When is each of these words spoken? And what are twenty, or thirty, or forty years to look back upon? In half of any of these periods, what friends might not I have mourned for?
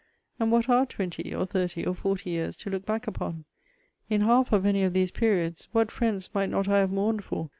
And 0.39 0.51
what 0.51 0.67
are 0.67 0.87
twenty, 0.87 1.31
or 1.31 1.45
thirty, 1.45 1.85
or 1.85 1.93
forty 1.93 2.31
years 2.31 2.55
to 2.55 2.71
look 2.71 2.87
back 2.87 3.05
upon? 3.05 3.45
In 4.09 4.21
half 4.21 4.51
of 4.51 4.65
any 4.65 4.81
of 4.81 4.93
these 4.93 5.11
periods, 5.11 5.67
what 5.73 5.91
friends 5.91 6.31
might 6.33 6.49
not 6.49 6.67
I 6.67 6.79
have 6.79 6.89
mourned 6.91 7.23
for? 7.23 7.49